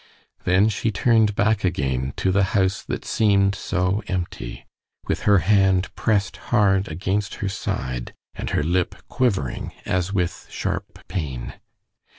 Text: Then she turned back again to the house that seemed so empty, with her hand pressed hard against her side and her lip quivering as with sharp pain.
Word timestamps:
Then 0.45 0.67
she 0.67 0.89
turned 0.89 1.35
back 1.35 1.63
again 1.63 2.13
to 2.17 2.31
the 2.31 2.41
house 2.57 2.81
that 2.81 3.05
seemed 3.05 3.53
so 3.53 4.01
empty, 4.07 4.65
with 5.05 5.21
her 5.29 5.37
hand 5.45 5.93
pressed 5.95 6.37
hard 6.49 6.87
against 6.87 7.35
her 7.35 7.47
side 7.49 8.11
and 8.33 8.49
her 8.49 8.63
lip 8.63 8.95
quivering 9.09 9.73
as 9.85 10.11
with 10.11 10.47
sharp 10.49 11.05
pain. 11.07 11.53